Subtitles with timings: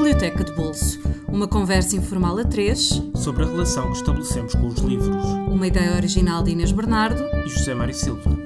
[0.00, 0.98] Biblioteca de Bolso,
[1.28, 5.22] uma conversa informal a três sobre a relação que estabelecemos com os livros.
[5.46, 8.39] Uma ideia original de Inês Bernardo e José Mário Silva.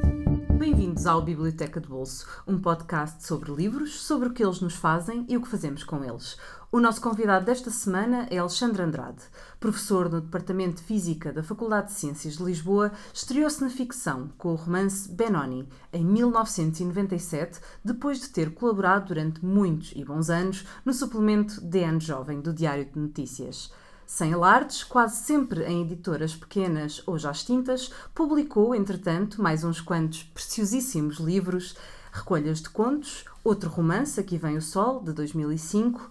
[0.64, 5.26] Bem-vindos ao Biblioteca de Bolso, um podcast sobre livros, sobre o que eles nos fazem
[5.28, 6.38] e o que fazemos com eles.
[6.72, 9.22] O nosso convidado desta semana é Alexandre Andrade.
[9.60, 14.52] Professor no Departamento de Física da Faculdade de Ciências de Lisboa, estreou-se na ficção com
[14.52, 20.94] o romance Benoni, em 1997, depois de ter colaborado durante muitos e bons anos no
[20.94, 23.70] suplemento DN Jovem do Diário de Notícias.
[24.06, 30.22] Sem alardes, quase sempre em editoras pequenas ou já extintas, publicou, entretanto, mais uns quantos
[30.22, 31.74] preciosíssimos livros,
[32.12, 36.10] recolhas de contos, outro romance, Aqui Vem o Sol, de 2005,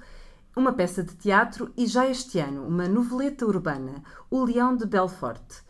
[0.56, 5.64] uma peça de teatro e já este ano uma noveleta urbana, O Leão de Belfort.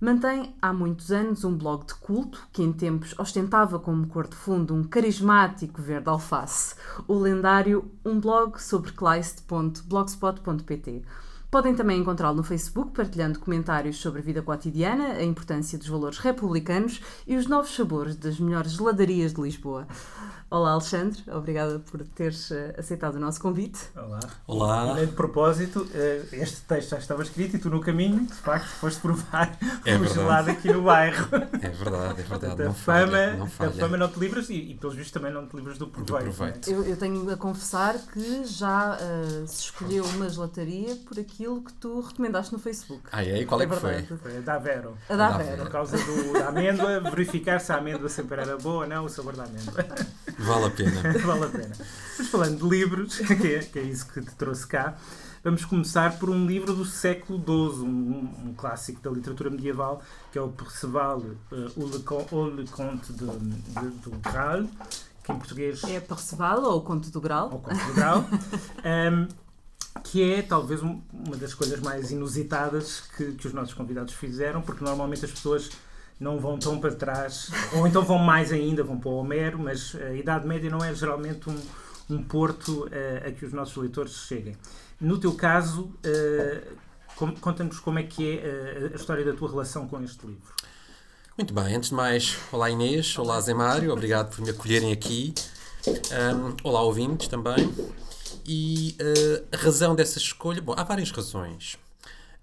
[0.00, 4.36] Mantém há muitos anos um blog de culto que em tempos ostentava como cor de
[4.36, 6.76] fundo um carismático verde alface,
[7.08, 11.02] o lendário Um Blog sobre Kleist.blogspot.pt.
[11.50, 16.18] Podem também encontrá-lo no Facebook, partilhando comentários sobre a vida cotidiana, a importância dos valores
[16.18, 19.86] republicanos e os novos sabores das melhores geladarias de Lisboa.
[20.50, 23.80] Olá, Alexandre, obrigada por teres eh, aceitado o nosso convite.
[23.94, 24.20] Olá.
[24.46, 24.94] Olá.
[25.00, 28.98] de propósito, eh, este texto já estava escrito e tu no caminho, de facto, foste
[28.98, 31.28] provar é o gelado aqui no bairro.
[31.60, 32.62] É verdade, é verdade.
[32.62, 33.70] a, não fama, falha, não falha.
[33.70, 36.30] a fama não te livras e, e, pelos vistos, também não te livras do proveito.
[36.30, 36.70] Do proveito.
[36.70, 36.72] É?
[36.72, 41.72] Eu, eu, tenho a confessar que já uh, se escolheu uma gelataria por aquilo que
[41.74, 43.04] tu recomendaste no Facebook.
[43.12, 43.40] Ah, é?
[43.40, 44.02] E qual é, é que foi?
[44.02, 44.98] Foi a da Vero.
[45.08, 45.62] A da Vero.
[45.62, 49.08] Por causa do, da amêndoa, verificar se a amêndoa sempre era boa ou não, o
[49.08, 49.86] sabor da amêndoa.
[50.36, 51.00] Vale a pena.
[51.24, 51.76] vale a pena.
[52.18, 54.96] Mas falando de livros, que é, que é isso que te trouxe cá,
[55.44, 60.02] vamos começar por um livro do século XII, um, um clássico da literatura medieval,
[60.32, 61.36] que é o Perceval, uh,
[61.76, 64.64] o, Le, o Le Conte de, de, do Graal,
[65.22, 65.84] que em português...
[65.84, 67.48] É Perceval ou o Conto do Grau?
[67.52, 68.24] Ou Conto do Grau.
[69.12, 69.47] um,
[70.02, 74.84] que é talvez uma das coisas mais inusitadas que, que os nossos convidados fizeram, porque
[74.84, 75.70] normalmente as pessoas
[76.20, 79.94] não vão tão para trás, ou então vão mais ainda, vão para o Homero, mas
[79.94, 81.56] a Idade Média não é geralmente um,
[82.10, 84.56] um porto uh, a que os nossos leitores cheguem.
[85.00, 89.86] No teu caso, uh, conta-nos como é que é uh, a história da tua relação
[89.86, 90.54] com este livro.
[91.36, 95.32] Muito bem, antes de mais, olá Inês, olá Zé Mário, obrigado por me acolherem aqui.
[95.86, 97.72] Um, olá ouvintes também.
[98.48, 98.96] E
[99.52, 101.76] a razão dessa escolha, bom, há várias razões.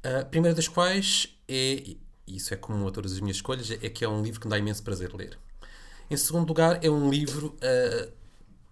[0.03, 1.83] A primeira das quais é,
[2.27, 4.47] e isso é comum a todas as minhas escolhas, é que é um livro que
[4.47, 5.37] me dá imenso prazer ler.
[6.09, 8.11] Em segundo lugar, é um livro uh,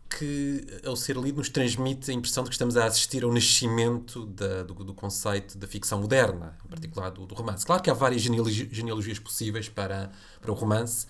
[0.09, 4.25] que, ao ser lido, nos transmite a impressão de que estamos a assistir ao nascimento
[4.27, 7.65] da, do, do, conceito da ficção moderna, em particular do, do, romance.
[7.65, 11.07] Claro que há várias genealogias possíveis para, para o romance,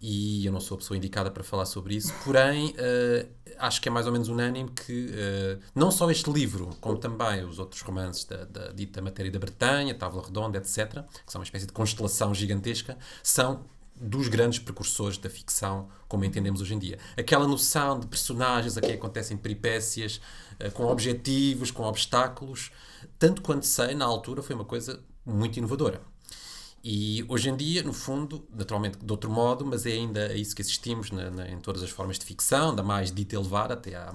[0.00, 3.88] e eu não sou a pessoa indicada para falar sobre isso, porém uh, acho que
[3.88, 7.80] é mais ou menos unânime que uh, não só este livro, como também os outros
[7.82, 11.72] romances da, da dita matéria da Bretanha, Távola Redonda, etc., que são uma espécie de
[11.72, 13.64] constelação gigantesca, são
[13.98, 16.98] dos grandes precursores da ficção, como entendemos hoje em dia.
[17.16, 20.20] Aquela noção de personagens a quem acontecem peripécias,
[20.60, 22.70] uh, com objetivos, com obstáculos,
[23.18, 26.02] tanto quanto sei, na altura foi uma coisa muito inovadora.
[26.82, 30.62] E hoje em dia, no fundo, naturalmente de outro modo, mas é ainda isso que
[30.62, 34.14] assistimos na, na, em todas as formas de ficção, da mais dita elevada até à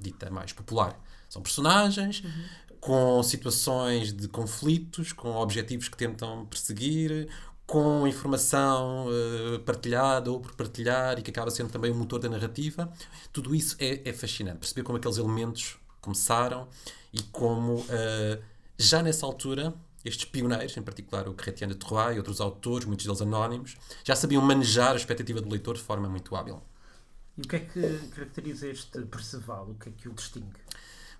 [0.00, 0.98] dita mais popular.
[1.28, 2.78] São personagens uhum.
[2.80, 7.28] com situações de conflitos, com objetivos que tentam perseguir,
[7.66, 12.28] com informação uh, partilhada ou por partilhar e que acaba sendo também o motor da
[12.28, 12.90] narrativa.
[13.32, 14.58] Tudo isso é, é fascinante.
[14.58, 16.68] Perceber como aqueles elementos começaram
[17.12, 18.42] e como uh,
[18.78, 19.74] já nessa altura
[20.06, 24.14] estes pioneiros, em particular o Chrétien de Troyes e outros autores, muitos deles anónimos, já
[24.14, 26.62] sabiam manejar a expectativa do leitor de forma muito hábil.
[27.36, 29.70] E o que é que caracteriza este Perceval?
[29.70, 30.60] O que é que o distingue?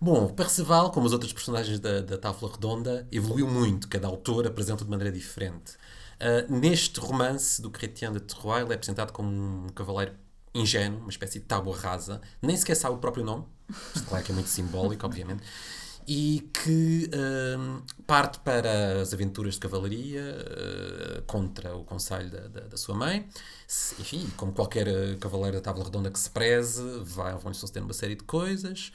[0.01, 3.89] Bom, Perceval, como os outros personagens da, da Távola Redonda, evoluiu muito.
[3.89, 5.75] Cada autor apresenta de maneira diferente.
[6.17, 10.15] Uh, neste romance do Chrétien de Troyes, ele é apresentado como um cavaleiro
[10.55, 13.45] ingênuo, uma espécie de tábua rasa, nem sequer sabe o próprio nome,
[13.95, 15.43] isto claro que é muito simbólico, obviamente,
[16.07, 17.11] e que
[17.59, 22.95] um, parte para as aventuras de cavalaria uh, contra o conselho da, da, da, sua
[22.95, 23.29] mãe.
[23.67, 27.93] Se, enfim, como qualquer uh, cavaleiro da tábua redonda que se preze, vão-lhe suceder uma
[27.93, 28.93] série de coisas.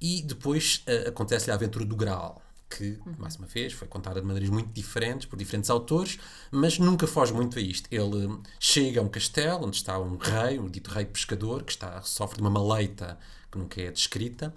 [0.00, 4.26] E depois uh, acontece-lhe a aventura do Graal, que, mais uma vez, foi contada de
[4.26, 6.18] maneiras muito diferentes por diferentes autores,
[6.50, 7.88] mas nunca foge muito a isto.
[7.92, 12.02] Ele chega a um castelo onde está um rei, um dito rei pescador, que está,
[12.02, 13.16] sofre de uma maleita
[13.50, 14.52] que nunca é descrita,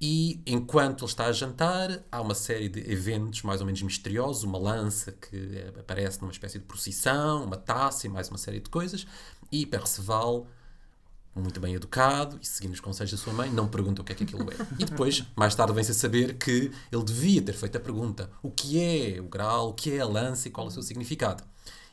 [0.00, 4.44] e enquanto ele está a jantar, há uma série de eventos mais ou menos misteriosos,
[4.44, 8.70] uma lança que aparece numa espécie de procissão, uma taça e mais uma série de
[8.70, 9.06] coisas,
[9.50, 10.46] e Perceval,
[11.34, 14.14] muito bem educado e seguindo os conselhos da sua mãe, não pergunta o que é
[14.14, 14.54] que aquilo é.
[14.78, 18.50] E depois, mais tarde, vem-se a saber que ele devia ter feito a pergunta: o
[18.50, 21.42] que é o grau, o que é a lança e qual é o seu significado.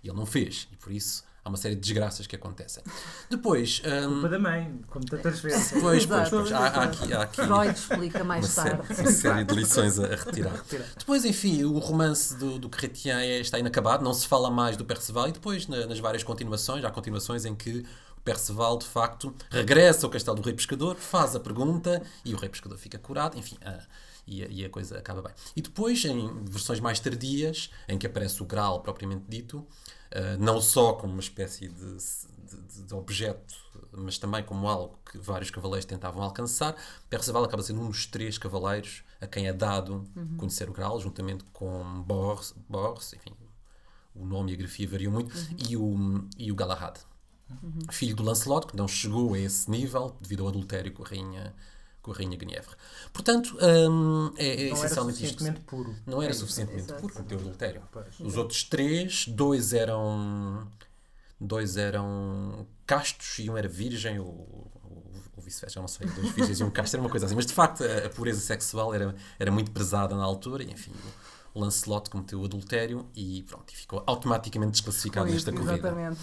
[0.04, 2.84] E ele não fez, e por isso há uma série de desgraças que acontecem.
[3.30, 3.82] Depois.
[3.86, 5.72] hum, Culpa da mãe, como tantas vezes.
[5.80, 6.52] Pois, pois, pois.
[6.52, 9.02] Há, há aqui, há aqui Freud explica uma, mais série, tarde.
[9.02, 10.56] uma série de lições a, a retirar.
[10.56, 10.86] Retira.
[10.98, 14.84] Depois, enfim, o romance do, do Chrétien é- está inacabado, não se fala mais do
[14.84, 17.86] Perceval, e depois, na- nas várias continuações, há continuações em que
[18.18, 22.38] o Perceval, de facto, regressa ao castelo do Rei Pescador, faz a pergunta e o
[22.38, 23.56] Rei Pescador fica curado, enfim.
[23.64, 23.80] ah,
[24.28, 25.32] e, a, e a coisa acaba bem.
[25.56, 29.64] E depois, em versões mais tardias, em que aparece o Graal propriamente dito,
[30.16, 33.56] ah, não só como uma espécie de, de- de objeto,
[33.92, 36.76] mas também como algo que vários cavaleiros tentavam alcançar,
[37.10, 40.08] Perceval acaba sendo um dos três cavaleiros a quem é dado
[40.38, 43.34] conhecer o Graal, juntamente com Bors, Bors enfim,
[44.16, 45.96] o nome e a grafia variam muito, e, o,
[46.38, 46.98] e o Galahad,
[47.92, 51.54] filho do Lancelot, que não chegou a esse nível devido ao adultério com a rainha,
[52.06, 52.76] com a rainha Guinevere.
[53.12, 53.58] Portanto,
[53.90, 55.32] hum, é, é Não era essencialmente isto.
[55.32, 55.96] suficientemente puro.
[56.06, 57.02] Não era É suficientemente Exato.
[57.02, 57.82] puro o adultério.
[58.20, 60.68] Os outros três, dois eram
[61.42, 64.72] dois eram castos e um era virgem ou, ou,
[65.36, 67.36] ou vice-versa, não sei, dois virgens e um casto, era uma coisa assim.
[67.36, 70.94] Mas de facto a, a pureza sexual era, era muito pesada na altura e enfim,
[71.56, 75.74] o Lancelot cometeu o adultério e pronto, e ficou automaticamente desclassificado nesta corrida.
[75.74, 76.20] Exatamente.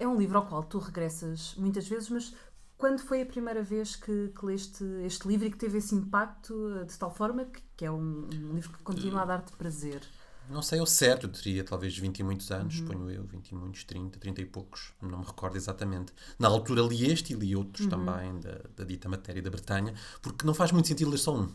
[0.00, 2.34] É um livro ao qual tu regressas muitas vezes, mas
[2.82, 6.52] quando foi a primeira vez que, que leste este livro e que teve esse impacto
[6.80, 10.02] eh, de tal forma que, que é um, um livro que continua a dar-te prazer?
[10.48, 13.54] Não sei ao certo, eu teria talvez 20 e muitos anos, ponho eu, 20 e
[13.54, 16.12] muitos, 30, 30 e poucos, não me recordo exatamente.
[16.36, 20.44] Na altura li este e li outros também, da, da dita matéria da Bretanha, porque
[20.44, 21.48] não faz muito sentido ler só um.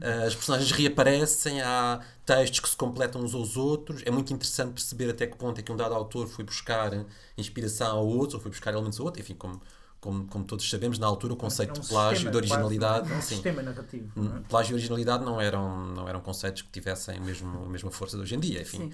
[0.00, 4.72] Ah, As personagens reaparecem, há textos que se completam uns aos outros, é muito interessante
[4.74, 6.92] perceber até que ponto é que um dado autor foi buscar
[7.36, 9.60] inspiração a outros, ou foi buscar elementos a outros, enfim, como,
[10.00, 13.00] como, como todos sabemos, na altura o conceito É um de plágio, sistema, de originalidade,
[13.00, 14.12] quase, é um sim, sistema narrativo.
[14.16, 14.40] não é?
[14.48, 18.22] plágio e originalidade não eram, não eram conceitos que tivessem mesmo, a mesma força de
[18.22, 18.62] hoje em dia.
[18.62, 18.92] Enfim,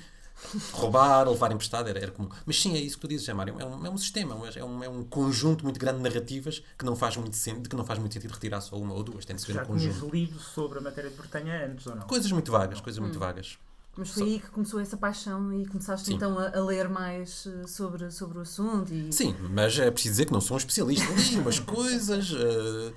[0.73, 2.29] roubar, levar emprestado era, era comum.
[2.45, 3.55] Mas sim, é isso que tu dizes, Mário.
[3.59, 6.85] É um, é um sistema, é um, é um conjunto muito grande de narrativas que
[6.85, 9.25] não faz muito sentido, que não faz muito sentido retirar só uma ou duas.
[9.25, 9.95] Tem de se ver Já um conjunto.
[9.99, 12.07] tinhas lido sobre a matéria de Bretanha antes ou não?
[12.07, 13.59] Coisas muito vagas, coisas muito vagas.
[13.97, 16.15] Mas foi aí que começou essa paixão e começaste Sim.
[16.15, 20.13] então a, a ler mais eh, sobre, sobre o assunto e Sim, mas é preciso
[20.15, 21.07] dizer que não sou um especialista.
[21.13, 22.93] Li umas coisas, eh,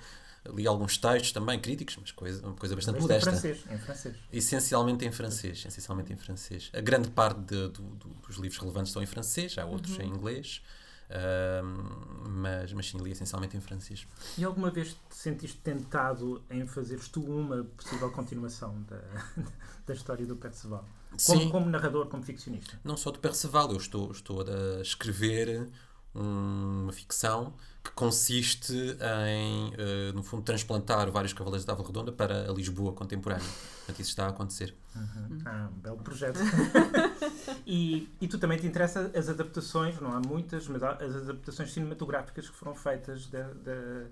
[0.55, 3.29] li alguns textos também críticos, mas coisa, uma coisa bastante Mas em modesta.
[3.31, 4.15] francês, em francês.
[4.33, 6.69] Essencialmente em francês, essencialmente em francês.
[6.73, 10.07] A grande parte de- do- do- dos livros relevantes estão em francês, há outros em
[10.07, 10.61] inglês,
[11.09, 14.07] ahm, mas, mas sim, li essencialmente em francês.
[14.37, 19.01] E alguma vez te sentiste tentado em fazeres tu uma possível continuação da,
[19.85, 20.85] da história do Perceval?
[21.25, 21.49] Como, Sim.
[21.49, 22.79] como narrador, como ficcionista?
[22.83, 25.67] Não só do Perceval, eu estou, estou a escrever
[26.19, 27.53] uma ficção
[27.83, 32.91] que consiste em, eh, no fundo, transplantar vários Cavaleiros da Ávila Redonda para a Lisboa
[32.93, 33.45] contemporânea.
[33.45, 34.75] Portanto, isso está a acontecer.
[35.45, 36.37] Ah, um belo projeto.
[37.65, 41.71] e, e tu também te interessa as adaptações, não há muitas, mas há as adaptações
[41.71, 44.07] cinematográficas que foram feitas de- de-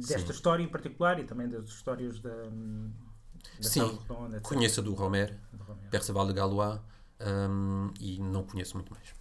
[0.00, 0.30] desta Sim.
[0.32, 4.40] história em particular e também das histórias da, da Sim, Redonda.
[4.40, 5.90] Conheço a do Romer, Do Romero.
[5.90, 6.80] Perceval de Galois,
[7.20, 9.14] ahm, e não conheço muito mais.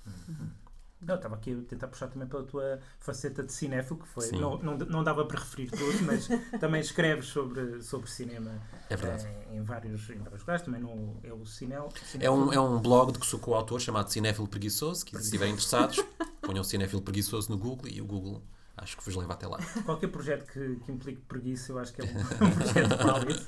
[1.01, 4.25] Não, estava aqui a tentar puxar também pela tua faceta de cinéfilo, que foi.
[4.27, 4.39] Sim.
[4.39, 6.27] Não, não, não dava para referir tudo, mas
[6.59, 8.51] também escreves sobre, sobre cinema
[8.89, 9.25] É verdade.
[9.25, 10.61] eh, em, vários, em vários lugares.
[10.61, 11.89] Também no, é o Cinel.
[12.19, 15.53] É um, é um blog de que sou coautor chamado Cinéfilo Preguiçoso, que se estiverem
[15.53, 16.03] interessados,
[16.41, 18.43] ponham Cinéfilo Preguiçoso no Google e o Google
[18.75, 19.57] acho que vos leva até lá.
[19.85, 22.07] Qualquer projeto que, que implique preguiça, eu acho que é um,
[22.45, 23.39] um projeto válido.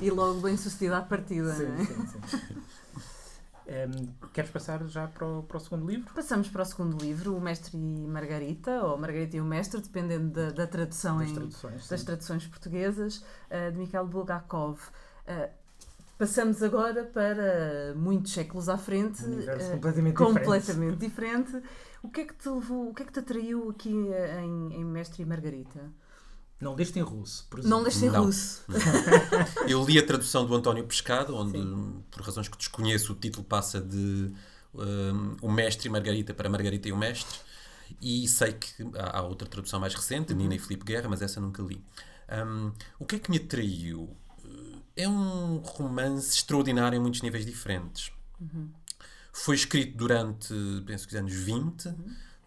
[0.00, 1.52] e logo bem sucedido à partida.
[1.52, 1.84] não é?
[1.84, 2.38] Sim, sim,
[3.72, 6.12] Em, queres passar já para o, para o segundo livro?
[6.14, 10.30] Passamos para o segundo livro, O Mestre e Margarita, ou Margarita e o Mestre, dependendo
[10.30, 11.88] da, da tradução Das em, traduções.
[11.88, 14.78] das traduções portuguesas, eh, de Mikhail Bulgakov.
[15.26, 15.50] Eh,
[16.18, 21.62] passamos agora para muitos séculos à frente, Um universo eh, completamente, completamente diferente.
[22.02, 24.84] O que é que te levou, o que é que te atraiu aqui em, em
[24.84, 25.80] Mestre e Margarita?
[26.62, 27.76] Não leste em russo, por exemplo.
[27.76, 28.24] Não leste em Não.
[28.24, 28.62] russo.
[29.66, 31.58] Eu li a tradução do António Pescado, onde,
[32.08, 34.32] por razões que desconheço, o título passa de
[34.72, 37.36] um, O Mestre e Margarita para Margarita e o Mestre.
[38.00, 41.40] E sei que há, há outra tradução mais recente, Nina e Filipe Guerra, mas essa
[41.40, 41.84] nunca li.
[42.30, 44.16] Um, o que é que me atraiu?
[44.94, 48.12] É um romance extraordinário em muitos níveis diferentes.
[49.32, 50.54] Foi escrito durante,
[50.86, 51.92] penso que os anos 20,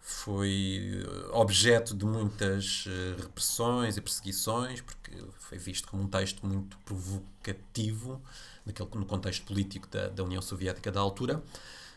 [0.08, 6.46] foi eh, objeto de muitas eh, repressões e perseguições, porque foi visto como um texto
[6.46, 8.22] muito provocativo
[8.64, 11.42] naquele, no contexto político da, da União Soviética da altura.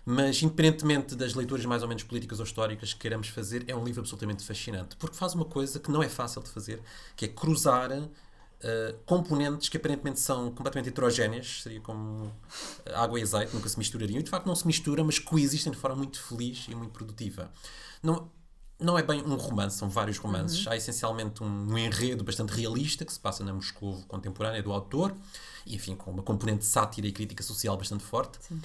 [0.04, 3.84] Mas, independentemente das leituras mais ou menos políticas ou históricas que queiramos fazer, é um
[3.84, 4.96] livro absolutamente fascinante.
[4.96, 6.82] Porque faz uma coisa que não é fácil de fazer,
[7.16, 7.92] que é cruzar
[8.64, 12.34] uh, componentes que aparentemente são completamente heterogéneas, seria como
[12.94, 14.20] água e azeite, nunca se misturariam.
[14.20, 17.52] E de facto não se mistura, mas coexistem de forma muito feliz e muito produtiva.
[18.02, 18.30] Não,
[18.80, 20.66] não é bem um romance, são vários romances.
[20.66, 20.72] Uhum.
[20.72, 25.16] Há essencialmente um, um, enredo bastante realista que se passa na Moscou contemporânea do autor,
[25.66, 28.38] e enfim, com uma componente de sátira e crítica social bastante forte.
[28.42, 28.62] Sim.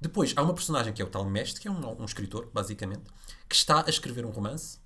[0.00, 3.02] Depois há uma personagem que é o tal mestre, que é um, um escritor, basicamente,
[3.48, 4.78] que está a escrever um romance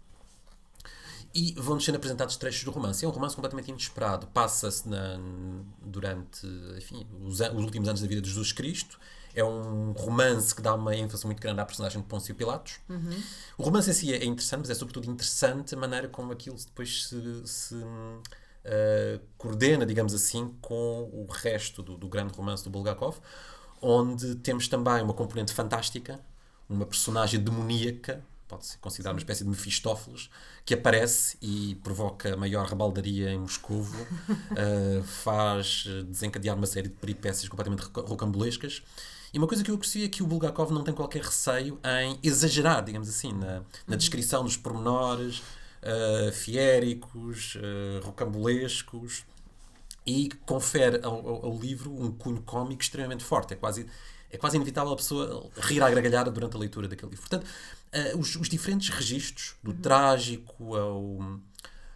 [1.35, 3.05] e vão-nos sendo apresentados trechos do romance.
[3.05, 4.27] É um romance completamente inesperado.
[4.29, 4.85] Passa-se
[5.83, 6.47] durante
[6.77, 8.99] enfim, os, os, últimos anos da vida de Jesus Cristo.
[9.35, 12.81] É um romance que dá uma ênfase muito grande à personagem de Pôncio Pilatos.
[12.89, 13.23] Uhum.
[13.57, 17.05] O romance em si é interessante, mas é sobretudo interessante a maneira como aquilo depois
[17.05, 23.19] se, se uh, coordena, digamos assim, com o resto do, do grande romance do Bulgakov
[23.83, 26.21] onde temos também uma componente fantástica,
[26.69, 30.29] uma personagem demoníaca, pode-se considerar uma espécie de Mefistófeles,
[30.65, 37.49] que aparece e provoca maior rebaldaria em Moscou, uh, faz desencadear uma série de peripécias
[37.49, 38.83] completamente rocambolescas.
[39.33, 42.19] E uma coisa que eu aprecio é que o Bulgakov não tem qualquer receio em
[42.23, 49.25] exagerar, digamos assim, na, na descrição dos pormenores uh, fiéricos, uh, rocambolescos,
[50.07, 53.55] e confere ao, ao, livro um cunho cómico extremamente forte.
[53.55, 53.87] É quase,
[54.33, 57.29] é quase inevitável a pessoa rir à gargalhada durante a leitura daquele livro.
[57.29, 61.19] Portanto, uh, os, os, diferentes registros, do trágico ao,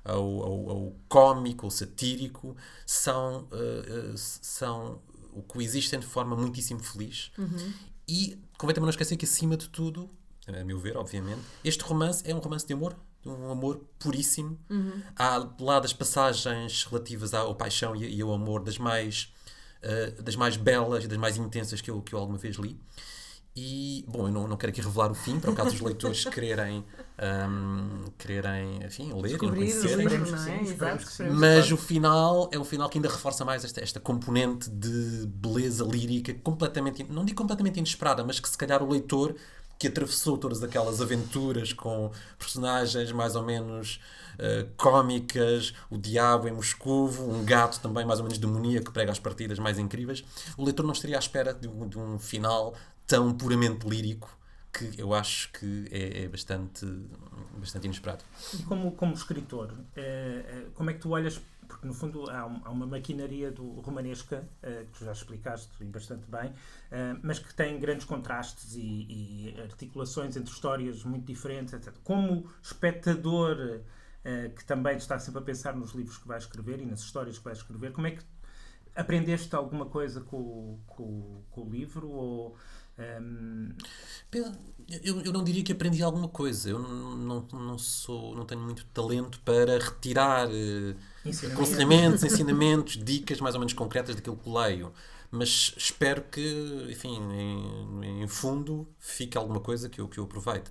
[0.04, 5.00] ao, ao, ao cómico, ao satírico, são, uh, uh, são
[5.48, 7.32] coexistem de forma muitíssimo feliz.
[7.38, 7.72] Uhum.
[8.06, 10.08] E convém também não esquecer que, acima de tudo,
[10.46, 14.58] a meu ver, obviamente, este romance é um romance de amor um amor puríssimo.
[14.70, 15.02] Uhum.
[15.16, 19.32] Há lá das passagens relativas ao paixão e, e ao amor das mais,
[19.82, 22.78] uh, das mais belas e das mais intensas que eu, que eu alguma vez li.
[23.58, 26.22] E, bom, eu não, não quero aqui revelar o fim, para o caso dos leitores
[26.28, 26.84] quererem,
[27.48, 30.06] um, quererem enfim, ler e conhecerem.
[30.06, 31.30] É?
[31.30, 35.82] Mas o final é um final que ainda reforça mais esta, esta componente de beleza
[35.84, 39.34] lírica, completamente, não digo completamente inesperada, mas que se calhar o leitor
[39.78, 44.00] que atravessou todas aquelas aventuras com personagens mais ou menos
[44.34, 49.12] uh, cómicas, o diabo em Moscou, um gato também mais ou menos demoníaco que prega
[49.12, 50.24] as partidas mais incríveis,
[50.56, 52.74] o leitor não estaria à espera de um, de um final
[53.06, 54.36] tão puramente lírico
[54.72, 56.86] que eu acho que é, é bastante,
[57.58, 58.22] bastante inesperado.
[58.52, 62.70] E como, como escritor, é, como é que tu olhas porque no fundo há, há
[62.70, 68.06] uma maquinaria do romanesca, uh, que já explicaste bastante bem, uh, mas que tem grandes
[68.06, 71.94] contrastes e, e, articulações entre histórias muito diferentes, etc.
[72.02, 76.86] Como espectador uh, que também está sempre a pensar nos livros que vai escrever e
[76.86, 78.24] nas histórias que vai escrever, como é que
[78.94, 82.08] aprendeste alguma coisa com, com, com o livro?
[82.08, 82.56] Ou,
[82.98, 83.72] um...
[85.02, 86.70] Eu, eu não diria que aprendi alguma coisa.
[86.70, 90.96] Eu não, não, sou, não tenho muito talento para retirar uh,
[91.52, 94.92] aconselhamentos, ensinamentos, dicas mais ou menos concretas daquilo que leio.
[95.28, 100.70] Mas espero que, enfim, em, em, fundo, fique alguma coisa que eu, que eu aproveite.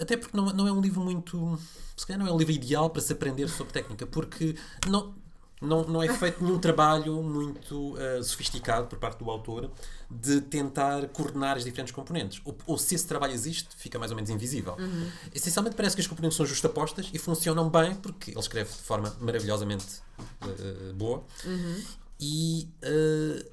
[0.00, 1.58] Até porque não, não é um livro muito.
[1.94, 4.56] Se calhar não é um livro ideal para se aprender sobre técnica, porque
[4.88, 5.14] não,
[5.62, 9.70] não, não é feito nenhum trabalho muito uh, sofisticado por parte do autor
[10.10, 12.40] de tentar coordenar as diferentes componentes.
[12.44, 14.76] Ou, ou, se esse trabalho existe, fica mais ou menos invisível.
[14.78, 15.08] Uhum.
[15.34, 19.14] Essencialmente parece que as componentes são justapostas e funcionam bem porque ele escreve de forma
[19.20, 19.86] maravilhosamente
[20.18, 21.22] uh, boa.
[21.44, 21.82] Uhum.
[22.20, 23.50] E, uh,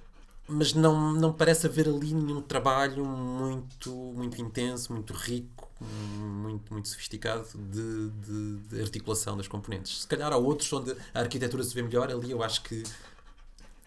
[0.47, 6.87] mas não, não parece haver ali nenhum trabalho muito, muito intenso, muito rico muito, muito
[6.87, 10.01] sofisticado de, de, de, articulação das componentes.
[10.01, 12.83] Se calhar há outros onde a arquitetura se vê melhor, ali eu acho que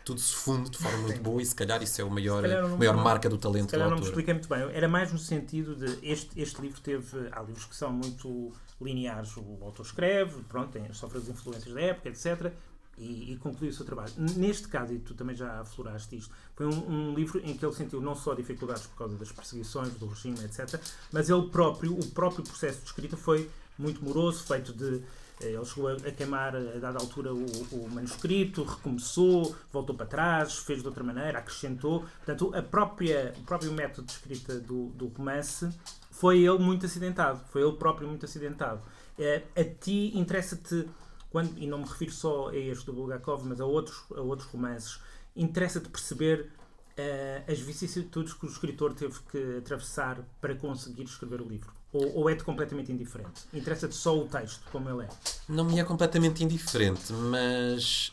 [0.05, 2.77] tudo se funde de forma muito boa e se calhar isso é a maior, não,
[2.77, 4.61] maior marca do talento se calhar não me expliquei muito bem.
[4.73, 7.29] Era mais no sentido de este, este livro teve.
[7.31, 9.37] Há livros que são muito lineares.
[9.37, 12.53] O autor escreve, pronto, tem, sofre as influências da época, etc
[12.99, 14.13] e, e concluiu o seu trabalho.
[14.37, 17.75] Neste caso, e tu também já afloraste isto, foi um, um, livro em que ele
[17.75, 20.81] sentiu não só dificuldades por causa das perseguições, do regime, etc.,
[21.11, 25.03] mas ele próprio, o próprio processo de escrita foi muito moroso, feito de.
[25.41, 30.59] Eh, ele chegou a, queimar, a dada altura, o, o, manuscrito, recomeçou, voltou para trás,
[30.59, 32.05] fez de outra maneira, acrescentou.
[32.25, 35.69] Portanto, a própria, o próprio método de escrita do, do romance
[36.11, 37.41] foi ele muito acidentado.
[37.51, 38.81] Foi ele próprio muito acidentado.
[39.19, 40.87] É, a ti interessa-te
[41.33, 44.47] quando, e não me refiro só a este do Bulgakov, mas a outros, a outros
[44.49, 45.01] romances,
[45.35, 46.51] interessa-te perceber
[46.99, 51.73] uh, as vicissitudes que o escritor teve que atravessar para conseguir escrever o livro?
[51.93, 53.43] Ou, ou é-te completamente indiferente?
[53.53, 55.09] Interessa-te só o texto, como ele é?
[55.49, 58.13] Não me é completamente indiferente, mas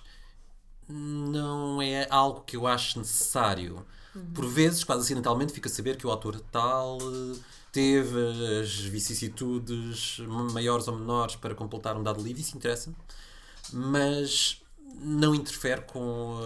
[0.88, 3.86] não é algo que eu acho necessário.
[4.34, 7.38] Por vezes, quase acidentalmente, fica a saber que o autor tal eh,
[7.72, 8.18] teve
[8.62, 10.20] as vicissitudes
[10.54, 12.94] maiores ou menores para completar um dado livro, isso interessa
[13.72, 14.62] mas
[15.02, 16.40] não interfere com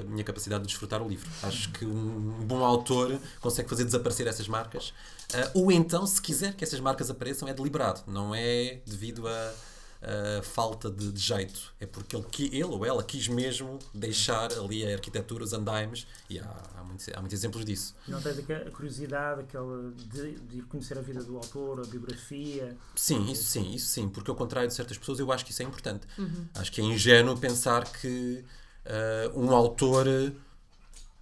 [0.00, 1.28] a minha capacidade de desfrutar o livro.
[1.42, 4.90] Acho que um bom autor consegue fazer desaparecer essas marcas.
[5.34, 9.54] Uh, ou então, se quiser que essas marcas apareçam, é deliberado, não é devido a
[10.02, 11.74] uh, falta de, de, jeito.
[11.80, 16.38] É porque ele, ele ou ela quis mesmo deixar ali a arquitetura, os andaimes, e
[16.38, 17.94] há, há, muitos, há muitos exemplos disso.
[18.06, 22.76] Não tens a curiosidade aquela de, de conhecer a vida do autor, a biografia?
[22.94, 25.62] Sim, isso sim, isso sim, porque ao contrário de certas pessoas, eu acho que isso
[25.62, 26.06] é importante.
[26.16, 26.46] Uhum.
[26.54, 28.44] Acho que é ingênuo pensar que
[28.86, 30.06] uh, um autor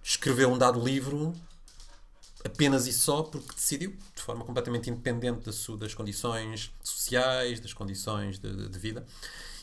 [0.03, 1.33] escreveu um dado livro
[2.45, 8.37] apenas e só porque decidiu, de forma completamente independente das, das condições sociais, das condições
[8.37, 9.05] de, de, vida.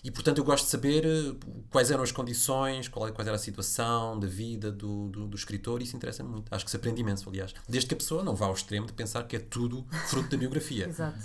[0.03, 1.35] E, portanto, eu gosto de saber eh,
[1.71, 5.81] quais eram as condições, qual, qual era a situação da vida do, do, do escritor,
[5.81, 6.53] e isso interessa-me muito.
[6.53, 7.55] Acho que se aprende imenso, aliás.
[7.69, 10.37] Desde que a pessoa não vá ao extremo de pensar que é tudo fruto da
[10.37, 10.89] biografia.
[10.89, 11.19] Exato.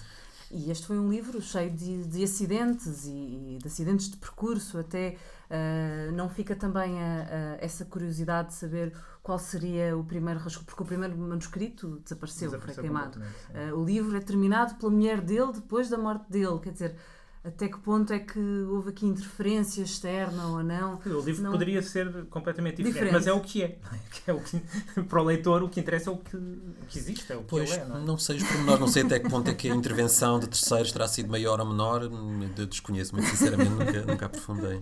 [0.52, 5.16] E este foi um livro cheio de, de acidentes e, de acidentes de percurso, até
[5.50, 10.66] uh, não fica também a, a essa curiosidade de saber qual seria o primeiro rascunho,
[10.66, 13.20] porque o primeiro manuscrito desapareceu, desapareceu foi queimado.
[13.20, 16.96] Uh, o livro é terminado pela mulher dele depois da morte dele, quer dizer,
[17.42, 21.00] até que ponto é que houve aqui interferência externa ou não.
[21.06, 21.52] O livro não...
[21.52, 23.80] poderia ser completamente diferente, diferente, mas é o que é.
[24.28, 24.60] é o que,
[25.08, 27.46] para o leitor, o que interessa é o que, o que existe, é o que
[27.48, 27.86] pois, é.
[27.86, 28.00] Não, é?
[28.02, 30.92] não sei os pormenores, não sei até que ponto é que a intervenção de terceiros
[30.92, 32.02] terá sido maior ou menor,
[32.70, 34.82] desconheço, mas sinceramente nunca, nunca aprofundei.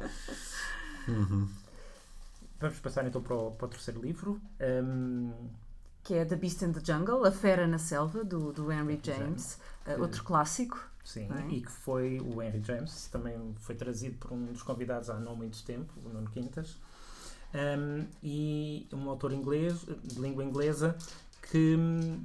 [1.07, 1.47] Uhum.
[2.59, 4.41] Vamos passar então para o, para o terceiro livro.
[4.59, 5.31] Um...
[6.03, 9.59] Que é The Beast in the Jungle, A Fera na Selva, do, do Henry James,
[9.85, 10.79] uh, outro clássico.
[11.03, 11.53] Sim, é?
[11.53, 15.35] e que foi o Henry James, também foi trazido por um dos convidados há não
[15.35, 16.77] muito tempo, o Nuno Quintas,
[17.53, 20.97] um, e um autor inglês, de língua inglesa,
[21.49, 22.21] que hum,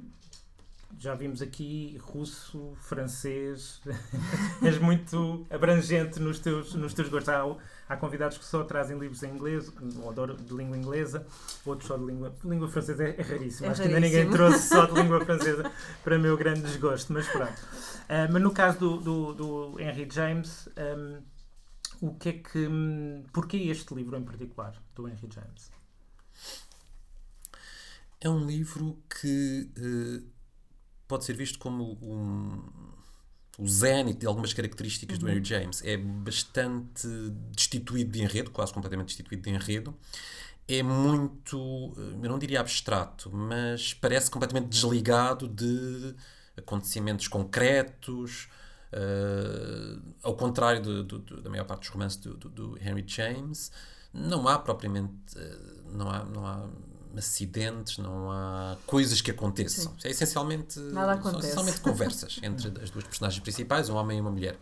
[0.99, 3.81] já vimos aqui russo, francês,
[4.61, 7.29] és muito abrangente nos teus, nos teus gostos.
[7.33, 7.45] Há,
[7.93, 11.25] há convidados que só trazem livros em inglês, ou de língua inglesa,
[11.65, 12.35] outros só de língua.
[12.43, 13.87] Língua francesa é, é raríssimo, é acho raríssimo.
[13.87, 15.71] que ainda ninguém trouxe só de língua francesa
[16.03, 17.51] para meu grande desgosto, mas pronto.
[17.51, 21.21] Uh, mas no caso do, do, do Henry James, um,
[22.07, 22.67] o que é que.
[22.67, 25.71] Um, porquê este livro em particular, do Henry James?
[28.19, 30.27] É um livro que uh,
[31.07, 32.63] pode ser visto como um,
[33.57, 35.25] o zénite de algumas características uhum.
[35.25, 35.81] do Henry James.
[35.83, 37.07] É bastante
[37.51, 39.95] destituído de enredo, quase completamente destituído de enredo.
[40.67, 46.15] É muito, eu não diria abstrato, mas parece completamente desligado de
[46.57, 48.47] acontecimentos concretos,
[48.93, 53.71] uh, ao contrário do, do, do, da maior parte dos romances do, do Henry James,
[54.13, 56.69] não há propriamente uh, não há, não há
[57.17, 59.93] acidentes, não há coisas que aconteçam.
[59.99, 60.07] Sim.
[60.07, 64.57] É essencialmente, são essencialmente conversas entre as duas personagens principais, um homem e uma mulher.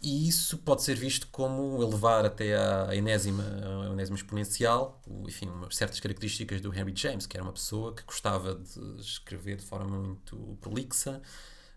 [0.00, 5.98] E isso pode ser visto como elevar até à enésima, à enésima exponencial, enfim, certas
[5.98, 10.56] características do Henry James, que era uma pessoa que gostava de escrever de forma muito
[10.60, 11.20] prolixa,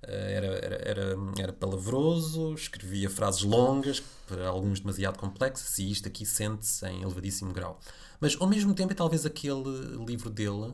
[0.04, 6.26] era, era, era, era palavroso, escrevia frases longas, para alguns demasiado complexas, e isto aqui
[6.26, 7.80] sente-se em elevadíssimo grau.
[8.20, 9.64] Mas ao mesmo tempo é talvez aquele
[10.06, 10.74] livro dele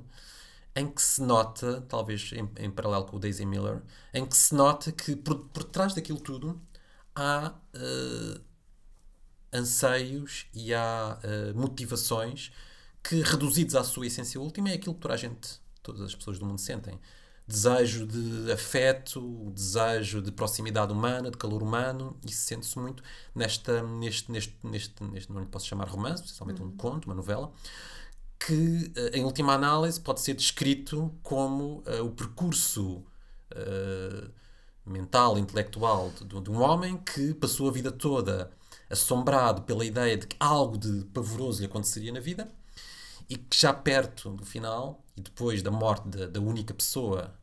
[0.75, 3.81] em que se nota, talvez em, em paralelo com o Daisy Miller,
[4.13, 6.61] em que se nota que por, por trás daquilo tudo
[7.15, 8.41] há uh,
[9.51, 12.51] anseios e há uh, motivações
[13.03, 16.37] que, reduzidos à sua essência última, é aquilo que toda a gente, todas as pessoas
[16.37, 16.99] do mundo sentem.
[17.47, 23.01] Desejo de afeto, desejo de proximidade humana, de calor humano, e sente-se muito
[23.33, 26.77] nesta, neste, neste, neste, neste, não lhe posso chamar romance, especialmente um uhum.
[26.77, 27.51] conto, uma novela,
[28.37, 33.03] que, eh, em última análise, pode ser descrito como uh, o percurso
[33.53, 34.31] uh,
[34.85, 38.51] mental, intelectual de, de, um homem que passou a vida toda
[38.89, 42.49] assombrado pela ideia de que algo de pavoroso lhe aconteceria na vida
[43.29, 47.33] e que já perto do final e depois da morte da, da única pessoa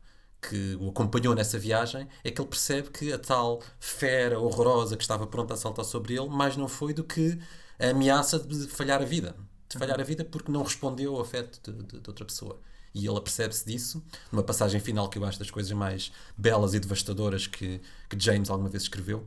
[0.41, 5.03] que o acompanhou nessa viagem é que ele percebe que a tal fera horrorosa que
[5.03, 7.39] estava pronta a saltar sobre ele mais não foi do que
[7.79, 9.35] a ameaça de falhar a vida
[9.67, 12.59] de falhar a vida porque não respondeu ao afeto de, de, de outra pessoa
[12.95, 16.79] e ele apercebe-se disso, numa passagem final que eu acho das coisas mais belas e
[16.79, 19.25] devastadoras que, que James alguma vez escreveu.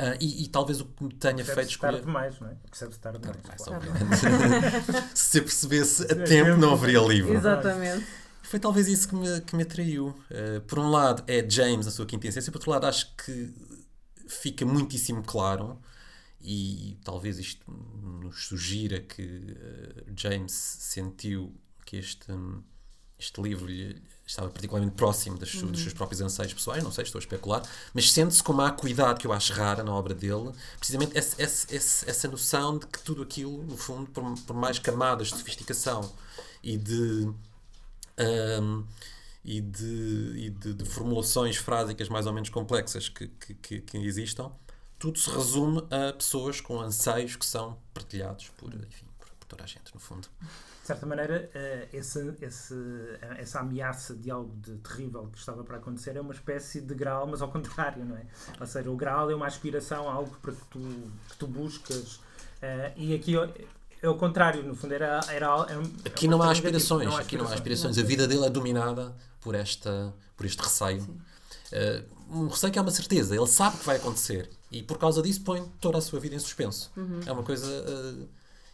[0.00, 1.92] Uh, e, e, talvez o que me tenha feito escolher.
[1.92, 2.54] tarde demais, não é?
[2.70, 3.42] Percebe-se tarde demais.
[3.42, 3.84] demais claro.
[5.14, 7.34] Se eu percebesse a tempo, não haveria livro.
[7.34, 8.06] Exatamente.
[8.42, 10.08] Foi talvez isso que me, que me atraiu.
[10.30, 13.52] Uh, por um lado, é James, a sua quinta essência, por outro lado, acho que
[14.26, 15.78] fica muitíssimo claro
[16.40, 17.70] e talvez isto
[18.22, 22.32] nos sugira que uh, James sentiu porque este,
[23.20, 27.02] este livro lhe estava particularmente próximo das, su- dos seus próprios anseios pessoais, não sei,
[27.04, 30.52] estou a especular, mas sente-se com uma acuidade que eu acho rara na obra dele,
[30.78, 35.28] precisamente esse- esse- essa noção de que tudo aquilo, no fundo, por, por mais camadas
[35.28, 36.12] de sofisticação
[36.62, 37.30] e de.
[38.18, 38.84] ahm,
[39.42, 43.26] e de, e de, de formulações frásicas mais ou menos complexas que,
[43.62, 44.52] que, que, existam,
[44.98, 49.09] tudo se resume a pessoas com anseios que são partilhados por, enfim, por, por
[49.50, 50.28] toda a gente, no fundo.
[50.40, 52.74] De certa maneira, eh, esse, esse,
[53.36, 57.26] essa ameaça de algo de terrível que estava para acontecer é uma espécie de graal,
[57.26, 58.22] mas ao contrário, não é?
[58.60, 60.78] Ou seja, o graal é uma aspiração, algo para que tu,
[61.28, 62.20] que tu buscas.
[62.62, 65.20] eh, e aqui é- o contrário, no fundo, era.
[65.28, 67.98] era, era um- Aqui não há aspirações, aqui não há aspirações.
[67.98, 71.06] A vida dele é dominada por, esta, por este receio.
[71.72, 75.20] Eh, um receio que é uma certeza, ele sabe que vai acontecer e por causa
[75.20, 76.90] disso põe toda a sua vida em suspenso.
[77.26, 78.26] É uma coisa eh,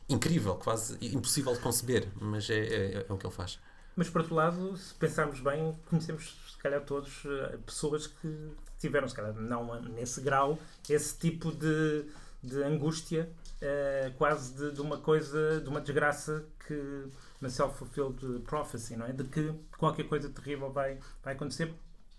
[0.09, 3.59] incrível, quase impossível de conceber, mas é, é- é o que ele faz.
[3.95, 9.09] Mas, por outro lado, se pensarmos bem, conhecemos, se calhar, todos eh, pessoas que tiveram,
[9.09, 12.05] se calhar, não nesse grau, esse tipo de,
[12.43, 13.29] de angústia,
[13.61, 17.05] eh, quase de, de uma coisa, de uma desgraça que.
[17.41, 19.13] Uma self-fulfilled prophecy, não é?
[19.13, 21.73] De que qualquer coisa terrível vai, vai acontecer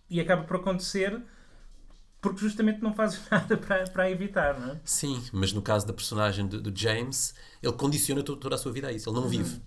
[0.09, 1.19] e acaba por acontecer
[2.29, 4.79] porque justamente não fazes nada para, para evitar, não é?
[4.85, 8.71] Sim, mas no caso da personagem do, do James, ele condiciona to- toda a sua
[8.71, 9.61] vida a isso, ele não vive.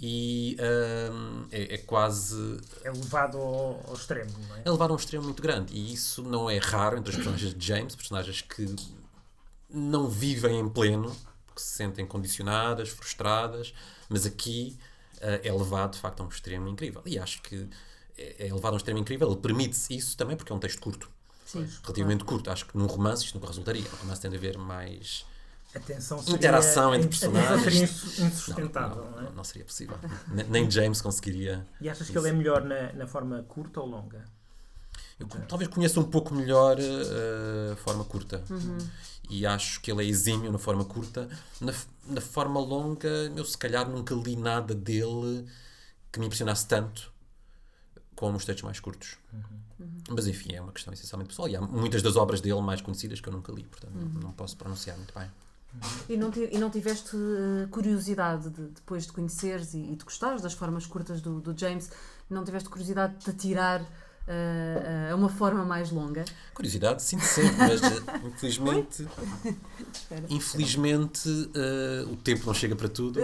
[0.00, 4.62] E ahm, é, é quase É levado ao, ao extremo, não é?
[4.64, 5.74] é levar a um extremo muito grande.
[5.74, 8.74] E isso não é raro entre os personagens de James, personagens que
[9.68, 11.14] não vivem em pleno,
[11.54, 13.74] que se sentem condicionadas, frustradas,
[14.08, 14.78] mas aqui
[15.20, 17.02] eh, é levado de facto a um extremo incrível.
[17.06, 17.68] E acho que
[18.16, 20.80] é é levado a um extremo incrível, ele permite-se isso também porque é um texto
[20.80, 21.10] curto,
[21.64, 21.78] Sim.
[21.82, 22.50] relativamente curto.
[22.50, 23.82] Acho que num romance isto nunca resultaria.
[23.90, 25.24] No romance tem de haver mais.
[25.74, 27.62] A tensão seria, Interação entre personagens.
[27.62, 29.32] seria insu- Não, insustentável, não, não, é?
[29.32, 29.98] não, seria possível.
[30.28, 31.66] Ne- Nem James conseguiria.
[31.80, 34.24] E achas que ele é melhor na, na forma curta ou longa?
[35.18, 38.42] Eu co- talvez conheça um pouco melhor eh, a forma curta.
[39.28, 41.28] E acho que ele é exímio na forma curta.
[41.60, 41.74] Na,
[42.06, 45.46] na forma longa, eu se calhar nunca li nada dele
[46.12, 47.12] que me impressionasse tanto
[48.14, 49.16] como os textos mais curtos.
[50.10, 51.48] Mas enfim, é uma questão essencialmente pessoal.
[51.48, 54.32] E há muitas das obras dele mais conhecidas que eu nunca li, portanto não- não
[54.32, 55.30] posso pronunciar muito bem.
[56.08, 60.40] E não, e não tiveste eh, curiosidade de, depois de conheceres e, e de gostares
[60.40, 61.90] das formas curtas do, do James,
[62.30, 63.86] não tiveste curiosidade de te atirar eh,
[65.10, 66.24] a uma forma mais longa?
[66.54, 69.06] Curiosidade, sinto sempre, mas eh, infelizmente,
[69.92, 70.24] Espera.
[70.28, 73.20] infelizmente eh, o tempo não chega para tudo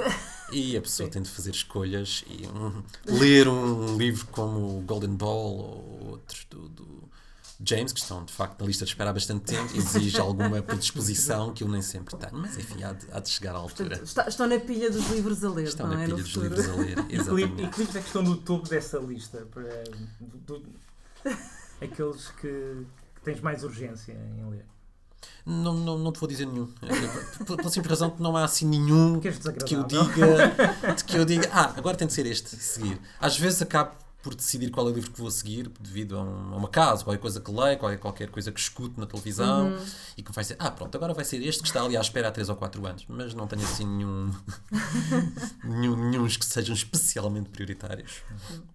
[0.52, 5.14] e a pessoa tem de fazer escolhas e hum, ler um livro como o Golden
[5.14, 7.02] Ball ou outros do, do
[7.64, 11.52] James, que estão de facto na lista de espera há bastante tempo, exige alguma predisposição
[11.52, 12.32] que eu nem sempre tenho.
[12.36, 13.90] Mas enfim, há de, há de chegar à altura.
[13.90, 16.04] Portanto, está- estão na pilha dos livros a ler, Estão não na é?
[16.06, 16.54] pilha No dos futuro.
[16.56, 16.98] livros a ler.
[16.98, 17.54] E li- e Exatamente.
[17.70, 19.46] que livros é que estão no topo dessa lista?
[19.52, 19.84] Para,
[20.20, 20.82] do- do-
[21.80, 24.64] aqueles que, que tens mais urgência em ler.
[25.44, 26.68] Não, não, não te vou dizer nenhum.
[26.82, 30.94] Eh, Pela simples razão que não há assim nenhum Que és de que eu diga,
[30.96, 33.00] de que eu diga, ah, agora tem de ser este, seguir.
[33.20, 36.54] Às vezes acabo por decidir qual é o livro que vou seguir devido a, um-
[36.54, 39.76] a uma casa, qualquer coisa que leio, qualquer, qualquer coisa que escuto na televisão
[40.16, 42.28] e que vai ser, ah, pronto, agora vai ser este que está ali à espera
[42.28, 44.30] há 3 ou 4 anos, mas não tenho assim nenhum,
[45.64, 48.22] nenhum nenhuns que sejam especialmente prioritários.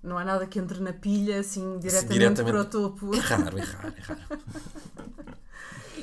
[0.04, 3.16] Não há nada que entre na pilha assim diretamente, diretamente- para o topo.
[3.16, 4.22] É raro, é raro, é raro.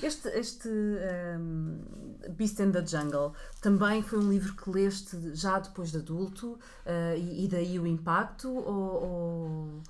[0.04, 1.78] Este, este um,
[2.36, 7.16] Beast in the Jungle também foi um livro que leste já depois de adulto uh,
[7.16, 8.52] e, e daí o impacto?
[8.52, 9.82] Ou, ou-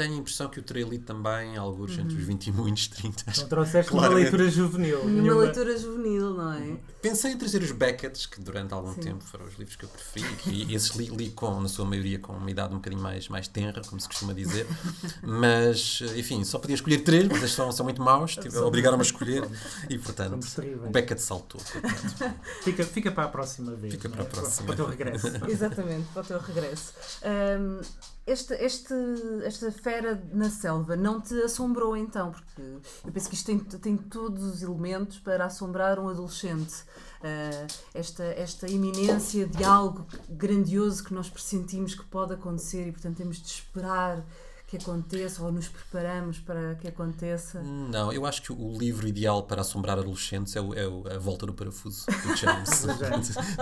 [0.00, 2.04] Tenho a impressão que o lido também, alguns Uhum.
[2.04, 3.24] entre os 20 e muitos 30.
[3.36, 5.02] Não trouxeste uma leitura juvenil.
[5.02, 5.42] Uma nenhuma.
[5.42, 6.78] leitura juvenil, não é?
[7.02, 9.00] Pensei em trazer os Becketts, que durante algum Sim.
[9.00, 12.18] tempo foram os livros que eu preferi, e esses li, li com, na sua maioria,
[12.18, 14.66] com uma idade um bocadinho mais, mais tenra, como se costuma dizer.
[15.22, 19.46] Mas, enfim, só podia escolher três, mas estes são, são muito maus, obrigaram-me a escolher,
[19.90, 20.46] e portanto,
[20.86, 21.60] o Beckett saltou.
[22.64, 23.92] Fica, fica para a próxima vez.
[23.94, 24.26] Fica para é?
[24.26, 24.66] a próxima.
[24.66, 25.26] Para o teu regresso.
[25.48, 26.92] Exatamente, para o teu regresso.
[27.22, 27.80] Um,
[28.30, 28.94] este, este,
[29.44, 32.30] esta fera na selva não te assombrou então?
[32.32, 32.62] Porque
[33.04, 36.74] eu penso que isto tem, tem todos os elementos para assombrar um adolescente.
[37.20, 43.16] Uh, esta, esta iminência de algo grandioso que nós pressentimos que pode acontecer e, portanto,
[43.18, 44.24] temos de esperar
[44.66, 47.60] que aconteça ou nos preparamos para que aconteça?
[47.60, 51.18] Não, eu acho que o livro ideal para assombrar adolescentes é, o, é o- a
[51.18, 52.70] Volta do Parafuso, do James.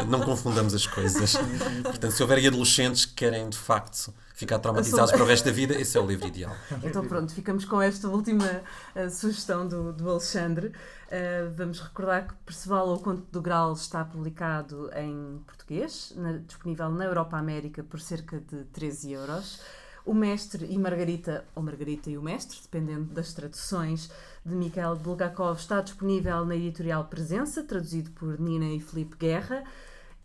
[0.06, 1.32] não confundamos as coisas.
[1.82, 5.74] Portanto, se houver adolescentes que querem de facto ficar traumatizados para o resto da vida,
[5.74, 6.54] esse é o livro ideal.
[6.84, 8.62] Então pronto, ficamos com esta última
[8.94, 10.72] eh, sugestão do, do Alexandre.
[11.10, 16.38] Eh, vamos recordar que Perceval ou o Conto do Graal está publicado em português, na-
[16.38, 19.60] disponível na Europa América por cerca de 13 euros.
[20.06, 24.08] O Mestre e Margarita, ou Margarita e o Mestre, dependendo das traduções,
[24.46, 29.64] de Mikhail Bulgakov está disponível na editorial Presença, traduzido por Nina e Felipe Guerra.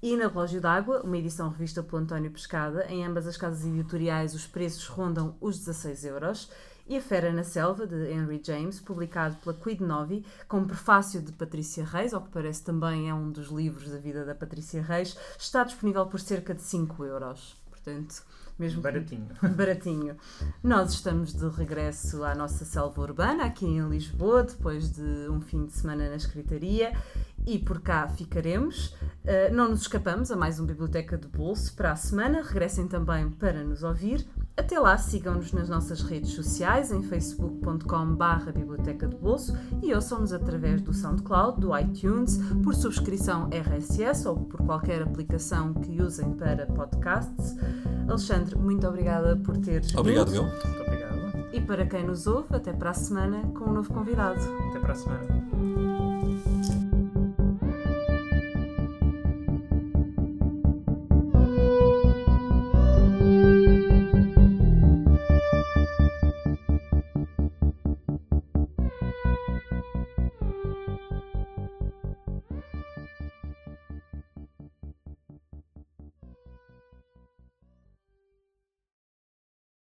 [0.04, 4.36] E na Relógio d'Água, uma edição revista pelo António Pescada, em ambas as casas editoriais
[4.36, 6.52] os preços rondam os 16 euros.
[6.86, 11.32] E A Fera na Selva, de Henry James, publicado pela Quid Novi, com prefácio de
[11.32, 15.18] Patrícia Reis, ao que parece também é um dos livros da vida da Patrícia Reis,
[15.40, 17.56] está disponível por cerca de 5 euros.
[17.70, 18.26] Portanto,
[18.58, 19.28] mesmo Baratinho.
[19.56, 20.16] baratinho.
[20.64, 25.66] Nós estamos de regresso à nossa selva urbana, aqui em Lisboa, depois de um fim
[25.66, 26.94] de semana na escritaria.
[27.46, 28.96] E por cá ficaremos.
[29.26, 32.42] Uh, não nos escapamos a mais um Biblioteca de Bolso para a semana.
[32.42, 34.26] Regressem também para nos ouvir.
[34.56, 40.80] Até lá, sigam-nos nas nossas redes sociais, em facebook.com.br Biblioteca de Bolso e ouçam-nos através
[40.82, 47.56] do SoundCloud, do iTunes, por subscrição RSS ou por qualquer aplicação que usem para podcasts.
[48.08, 50.44] Alexandre, muito obrigada por teres Obrigado, vindo.
[50.44, 50.68] eu.
[50.68, 51.14] Muito obrigado.
[51.52, 54.40] E para quem nos ouve, até para a semana com um novo convidado.
[54.70, 55.83] Até para a semana.